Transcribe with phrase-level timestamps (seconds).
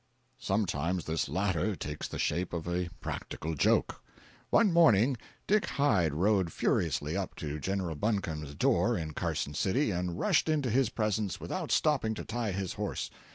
[0.39, 4.03] Sometimes this latter takes the shape of a practical joke.
[4.49, 10.17] One morning Dick Hyde rode furiously up to General Buncombe's door in Carson city and
[10.17, 13.11] rushed into his presence without stopping to tie his horse.